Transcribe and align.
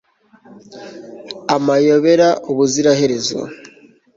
Amayobera 1.55 2.27
ubuziraherezo 2.49 3.39